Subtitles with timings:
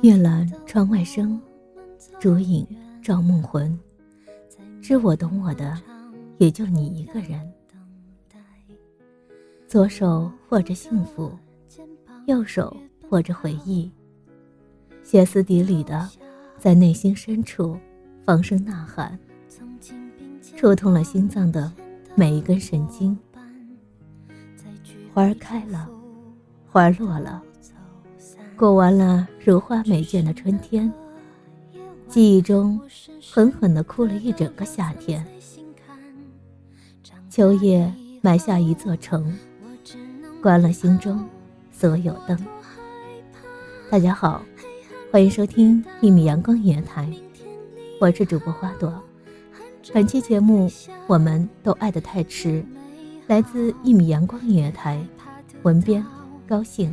[0.00, 1.40] 月阑窗外声，
[2.20, 2.64] 烛影
[3.02, 3.76] 照梦魂。
[4.80, 5.76] 知我懂我的，
[6.38, 7.52] 也就你一个人。
[9.66, 11.32] 左手握着幸福，
[12.26, 12.74] 右手
[13.10, 13.90] 握着回忆。
[15.02, 16.08] 歇斯底里的，
[16.58, 17.76] 在内心深处
[18.24, 19.18] 放声呐喊，
[20.56, 21.72] 触痛了心脏的
[22.14, 23.18] 每一根神经。
[25.12, 25.90] 花儿开了，
[26.70, 27.42] 花儿落了。
[28.58, 30.92] 过完了如花美眷的春天，
[32.08, 32.80] 记忆中
[33.32, 35.24] 狠狠地哭了一整个夏天。
[37.30, 39.32] 秋叶埋下一座城，
[40.42, 41.24] 关了心中
[41.70, 42.36] 所有灯。
[43.88, 44.42] 大家好，
[45.12, 47.08] 欢迎收听一米阳光音乐台，
[48.00, 48.92] 我是主播花朵。
[49.94, 50.68] 本期节目
[51.06, 52.64] 我们都爱得太迟，
[53.28, 55.00] 来自一米阳光音乐台，
[55.62, 56.04] 文编
[56.48, 56.92] 高兴。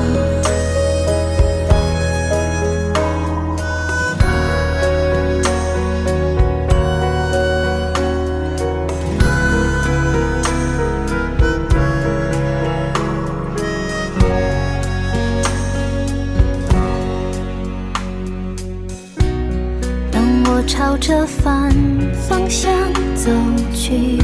[21.11, 21.69] 朝着反
[22.13, 22.71] 方向
[23.15, 23.29] 走
[23.73, 24.17] 去，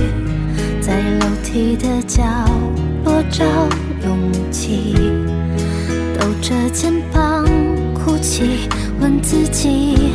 [0.79, 2.23] 在楼梯的角
[3.03, 3.43] 落找
[4.05, 4.93] 勇气，
[6.17, 7.45] 抖着肩膀
[7.93, 8.69] 哭泣，
[9.01, 10.13] 问自己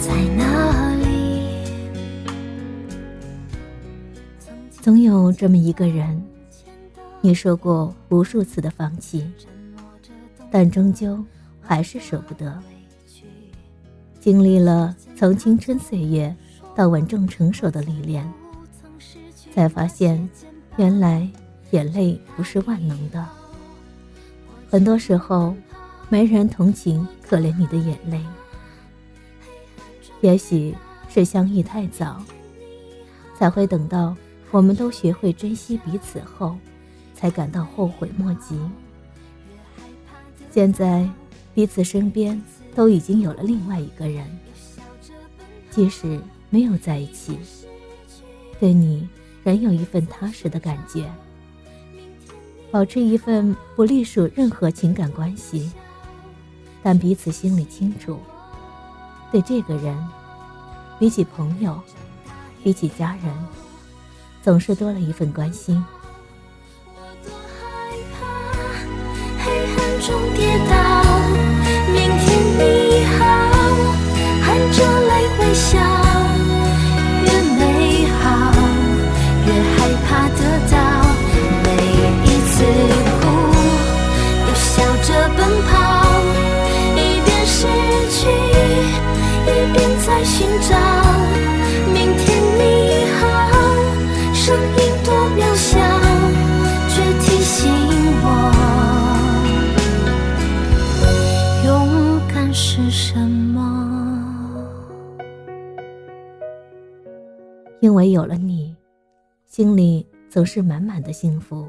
[0.00, 1.68] 在哪里。
[4.80, 6.24] 总有这么一个人，
[7.20, 9.22] 你说过无数次的放弃，
[10.50, 11.22] 但终究
[11.60, 12.58] 还是舍不得。
[14.24, 16.34] 经历了从青春岁月
[16.74, 18.26] 到稳重成熟的历练，
[19.54, 20.26] 才发现，
[20.78, 21.28] 原来
[21.72, 23.22] 眼泪不是万能的。
[24.70, 25.54] 很多时候，
[26.08, 28.18] 没人同情可怜你的眼泪。
[30.22, 30.74] 也许
[31.06, 32.18] 是相遇太早，
[33.38, 34.16] 才会等到
[34.50, 36.56] 我们都学会珍惜彼此后，
[37.14, 38.58] 才感到后悔莫及。
[40.50, 41.06] 现在，
[41.52, 42.42] 彼此身边。
[42.74, 44.26] 都已经有了另外一个人，
[45.70, 46.20] 即使
[46.50, 47.38] 没有在一起，
[48.58, 49.08] 对你
[49.42, 51.10] 仍有一份踏实的感觉。
[52.70, 55.70] 保持一份不隶属任何情感关系，
[56.82, 58.18] 但彼此心里清楚，
[59.30, 59.96] 对这个人，
[60.98, 61.80] 比起朋友，
[62.64, 63.32] 比起家人，
[64.42, 65.84] 总是多了一份关心。
[66.96, 68.18] 我多害怕
[69.44, 70.83] 黑暗中跌倒。
[74.76, 76.03] 着泪微笑，
[107.84, 108.74] 因为有了你，
[109.44, 111.68] 心里总是满满的幸福。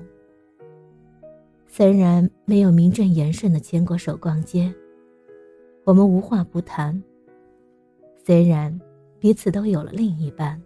[1.68, 4.74] 虽然没有名正言顺的牵过手逛街，
[5.84, 7.04] 我们无话不谈。
[8.24, 8.80] 虽然
[9.20, 10.58] 彼此都有了另一半，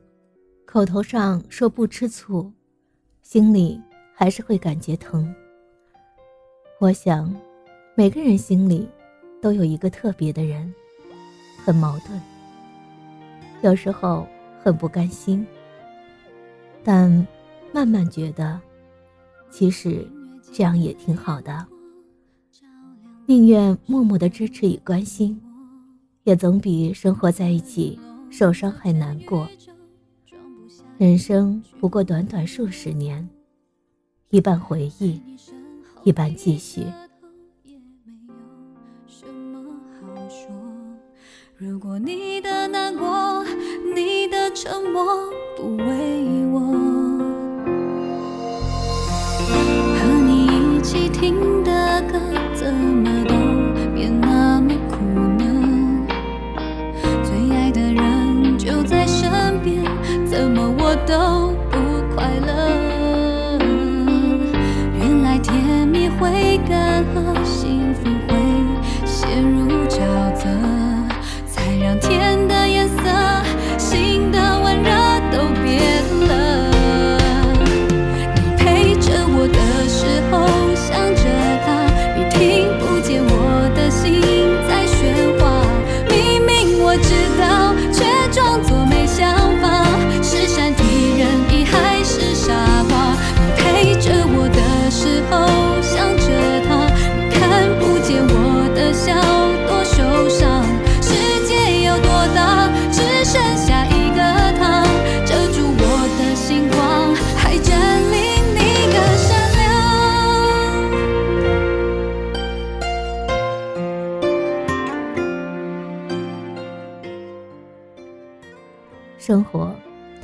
[0.68, 2.54] 口头上说不吃醋，
[3.24, 3.81] 心里
[4.13, 5.34] 还是会感觉疼。
[6.80, 7.36] 我想，
[7.96, 8.88] 每个人心里
[9.42, 10.72] 都有一个特别的人，
[11.66, 12.22] 很矛盾，
[13.63, 14.28] 有时候
[14.63, 15.45] 很不甘心，
[16.83, 17.27] 但
[17.73, 18.59] 慢慢觉得，
[19.50, 20.07] 其实。
[20.51, 21.63] 这样也挺好的，
[23.27, 25.39] 宁愿默默的支持与关心，
[26.23, 28.00] 也总比生活在一起
[28.31, 29.47] 受伤还难过。
[30.97, 33.29] 人生不过短短数十年，
[34.31, 35.21] 一半回忆，
[36.03, 36.83] 一半继续。
[41.55, 43.19] 如果你的难过，
[44.61, 45.06] 沉默
[45.56, 46.38] 不为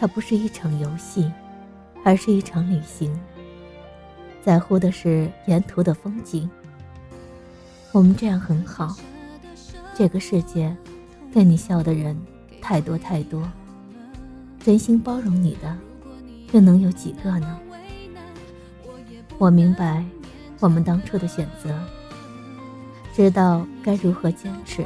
[0.05, 1.31] 它不是一场游戏，
[2.03, 3.19] 而是一场旅行。
[4.43, 6.47] 在乎的是沿途的风景。
[7.91, 8.95] 我们这样很好，
[9.95, 10.77] 这个世界，
[11.33, 12.15] 跟你笑的人
[12.61, 13.41] 太多太多，
[14.59, 15.75] 真心包容你的，
[16.51, 17.59] 又能有几个呢？
[19.39, 20.05] 我明白，
[20.59, 21.75] 我们当初的选择，
[23.11, 24.85] 知道该如何坚持，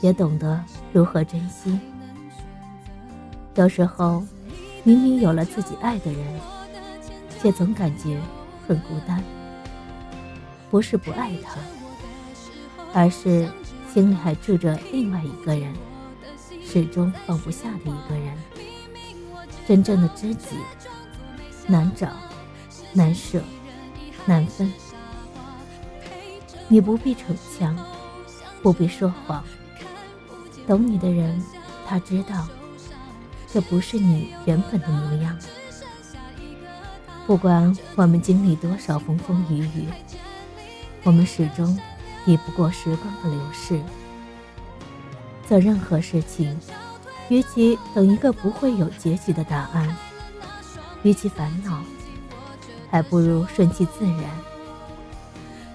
[0.00, 0.58] 也懂得
[0.90, 1.78] 如何珍惜。
[3.56, 4.22] 有时候，
[4.84, 6.40] 明明有了自己爱的人，
[7.40, 8.18] 却总感觉
[8.66, 9.22] 很孤单。
[10.70, 11.56] 不是不爱他，
[12.94, 13.48] 而是
[13.92, 15.74] 心里还住着另外一个人，
[16.64, 18.36] 始终放不下的一个人。
[19.66, 20.56] 真正的知己，
[21.66, 22.08] 难找，
[22.92, 23.42] 难舍，
[24.26, 24.72] 难分。
[26.68, 27.76] 你不必逞强，
[28.62, 29.44] 不必说谎。
[30.68, 31.42] 懂你的人，
[31.84, 32.46] 他知道。
[33.52, 35.36] 这不是你原本的模样。
[37.26, 39.86] 不管我们经历多少风风雨雨，
[41.04, 41.78] 我们始终
[42.24, 43.80] 抵不过时光的流逝。
[45.46, 46.58] 做任何事情，
[47.28, 49.96] 与其等一个不会有结局的答案，
[51.02, 51.82] 与其烦恼，
[52.90, 54.24] 还不如顺其自然。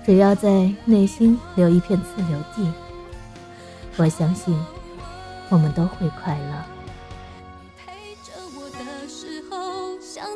[0.05, 2.71] 只要在内心留一片自留地，
[3.97, 4.57] 我相信
[5.49, 6.74] 我们都会快乐。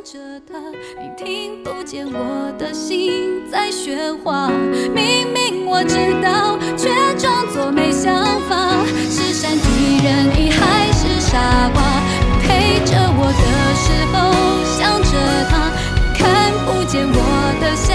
[0.03, 0.17] 着
[0.49, 0.57] 他，
[1.01, 4.49] 你听不见我的心在喧哗。
[4.93, 8.13] 明明我知道，却装作没想
[8.47, 8.85] 法。
[9.09, 11.37] 是善敌人，意还是傻
[11.73, 11.81] 瓜？
[12.21, 13.43] 你陪着我的
[13.75, 14.15] 时候
[14.63, 15.11] 想着
[15.49, 17.13] 他，你看不见我
[17.59, 17.93] 的笑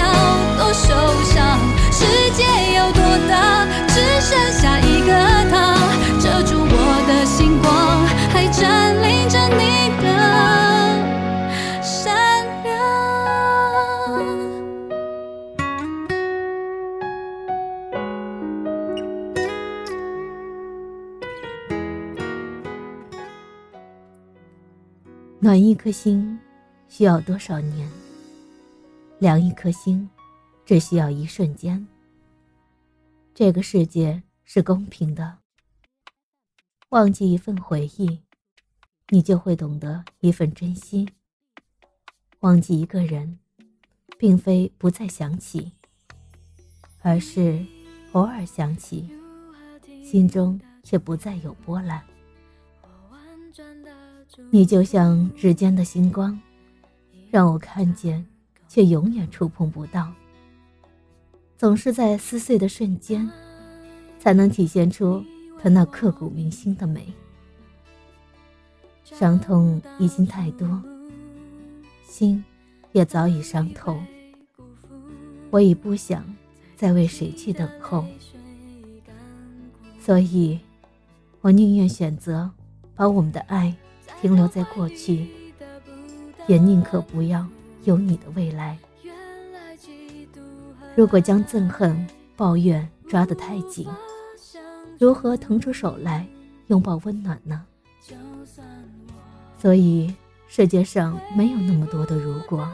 [25.45, 26.39] 暖一颗心，
[26.89, 27.87] 需要多少年？
[29.19, 30.09] 凉一颗心，
[30.65, 31.85] 只需要一瞬间。
[33.31, 35.37] 这个世界是公平的。
[36.89, 38.19] 忘记一份回忆，
[39.09, 41.07] 你就会懂得一份珍惜。
[42.39, 43.37] 忘记一个人，
[44.17, 45.73] 并非不再想起，
[47.01, 47.63] 而是
[48.13, 49.07] 偶尔想起，
[50.03, 52.03] 心中却不再有波澜。
[54.51, 56.39] 你就像指尖的星光，
[57.31, 58.25] 让我看见，
[58.67, 60.11] 却永远触碰不到。
[61.57, 63.29] 总是在撕碎的瞬间，
[64.19, 65.23] 才能体现出
[65.61, 67.13] 它那刻骨铭心的美。
[69.03, 70.81] 伤痛已经太多，
[72.03, 72.43] 心
[72.91, 73.97] 也早已伤透。
[75.51, 76.25] 我已不想
[76.75, 78.03] 再为谁去等候，
[79.99, 80.59] 所以，
[81.39, 82.51] 我宁愿选择
[82.95, 83.73] 把我们的爱
[84.21, 85.27] 停留在过去，
[86.47, 87.45] 也宁可不要
[87.83, 88.77] 有你的未来。
[90.95, 93.87] 如果将憎恨、抱怨抓得太紧，
[94.97, 96.25] 如何腾出手来
[96.67, 97.65] 拥抱温暖呢？
[99.59, 100.13] 所以，
[100.47, 102.67] 世界上没有那么多的如果。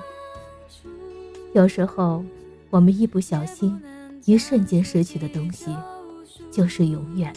[1.54, 2.24] 有时候，
[2.70, 3.82] 我们一不小心，
[4.26, 5.76] 一瞬间失去的东西，
[6.52, 7.34] 就是永远。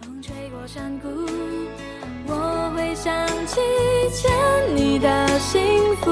[0.00, 1.08] 风吹过山谷，
[2.84, 3.10] 会想
[3.46, 3.60] 起
[4.12, 4.30] 欠
[4.76, 5.62] 你的幸
[6.02, 6.10] 福。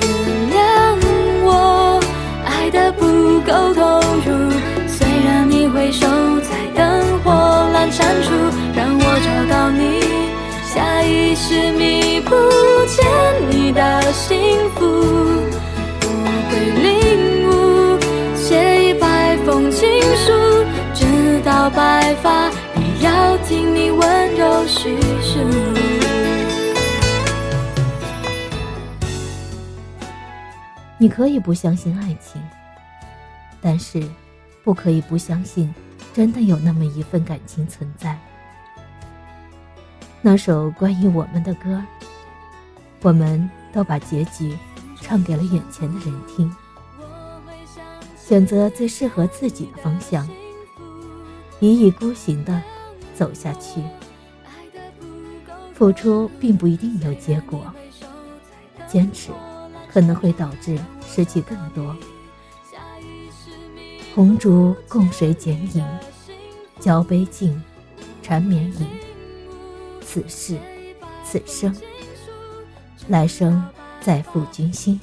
[0.00, 0.08] 原
[0.52, 0.96] 谅
[1.42, 2.00] 我
[2.46, 4.52] 爱的不够投入，
[4.86, 6.06] 虽然你回首
[6.42, 7.32] 在灯火
[7.74, 8.30] 阑珊处，
[8.72, 10.30] 让我找到你。
[10.72, 12.36] 下意识弥补
[12.86, 13.04] 欠
[13.50, 14.86] 你的幸福，
[16.04, 16.08] 我
[16.48, 16.52] 会
[16.84, 16.86] 领
[17.50, 17.98] 悟
[18.36, 20.32] 写一百封情书，
[20.94, 24.00] 直到白发也要听你温
[30.98, 32.42] 你可以不相信爱情，
[33.60, 34.02] 但是
[34.64, 35.72] 不可以不相信，
[36.12, 38.18] 真的有那么一份感情存在。
[40.20, 41.80] 那首关于我们的歌，
[43.02, 44.56] 我们都把结局
[45.00, 46.52] 唱给了眼前的人听。
[48.16, 50.28] 选择最适合自己的方向，
[51.60, 52.60] 一意孤行的
[53.14, 53.82] 走下去。
[55.72, 57.72] 付出并不一定有结果，
[58.88, 59.30] 坚持
[59.92, 61.96] 可能会导致失去更多。
[64.14, 65.84] 红烛共谁剪影？
[66.80, 67.60] 交杯敬，
[68.22, 68.86] 缠绵饮。
[70.00, 70.56] 此世，
[71.24, 71.74] 此生，
[73.08, 73.62] 来生
[74.00, 75.00] 再赴君心。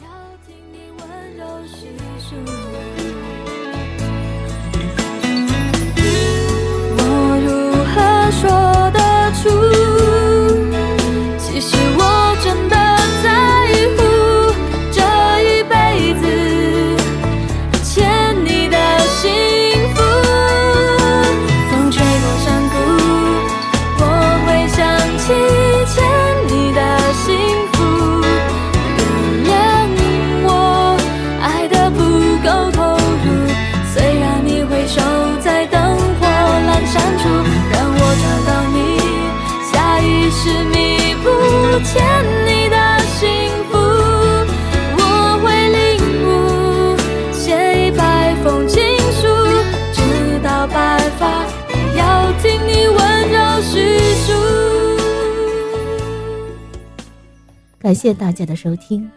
[57.80, 59.08] 感谢大家的收听，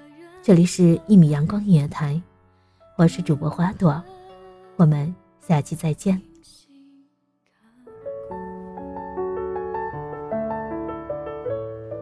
[0.43, 2.12] 这里是《一米阳光音乐台》，
[2.99, 4.02] 我是主播花朵，
[4.76, 6.21] 我们下期再见。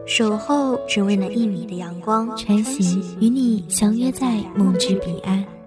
[0.05, 5.45] 守候只为那一米的阳光，穿行与你相约在梦之彼岸。